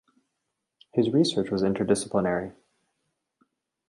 His 0.93 1.11
research 1.11 1.51
was 1.51 1.61
interdisciplinary. 1.61 2.53